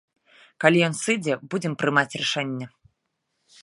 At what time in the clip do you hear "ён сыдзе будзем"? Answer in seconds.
0.87-1.73